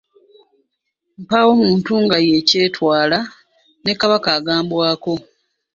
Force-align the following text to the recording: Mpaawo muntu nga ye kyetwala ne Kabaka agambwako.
Mpaawo 1.21 1.51
muntu 1.61 1.91
nga 2.03 2.17
ye 2.27 2.37
kyetwala 2.49 3.19
ne 3.83 3.93
Kabaka 3.99 4.29
agambwako. 4.37 5.13